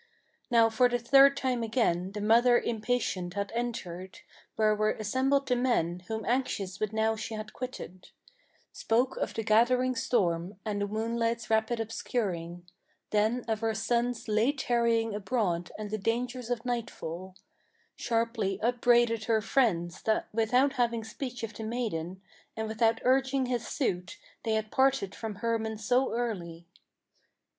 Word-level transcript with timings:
Now 0.49 0.67
for 0.71 0.89
the 0.89 0.97
third 0.97 1.37
time 1.37 1.61
again 1.61 2.13
the 2.13 2.21
mother 2.21 2.59
impatient 2.59 3.35
had 3.35 3.51
entered 3.53 4.21
Where 4.55 4.73
were 4.73 4.93
assembled 4.93 5.47
the 5.47 5.55
men, 5.55 5.99
whom 6.07 6.25
anxious 6.25 6.79
but 6.79 6.91
now 6.91 7.15
she 7.15 7.35
had 7.35 7.53
quitted; 7.53 8.09
Spoke 8.71 9.15
of 9.17 9.35
the 9.35 9.43
gathering 9.43 9.95
storm, 9.95 10.55
and 10.65 10.81
the 10.81 10.87
moonlight's 10.87 11.51
rapid 11.51 11.79
obscuring; 11.79 12.65
Then 13.11 13.45
of 13.47 13.59
her 13.59 13.75
son's 13.75 14.27
late 14.27 14.57
tarrying 14.57 15.13
abroad 15.13 15.69
and 15.77 15.91
the 15.91 15.99
dangers 15.99 16.49
of 16.49 16.65
nightfall; 16.65 17.35
Sharply 17.95 18.57
upbraided 18.59 19.25
her 19.25 19.39
friends 19.39 20.01
that 20.01 20.27
without 20.33 20.73
having 20.81 21.03
speech 21.03 21.43
of 21.43 21.53
the 21.53 21.63
maiden, 21.63 22.23
And 22.57 22.67
without 22.67 22.99
urging 23.03 23.45
his 23.45 23.67
suit, 23.67 24.17
they 24.45 24.53
had 24.53 24.71
parted 24.71 25.13
from 25.13 25.35
Hermann 25.35 25.77
so 25.77 26.11
early. 26.11 26.65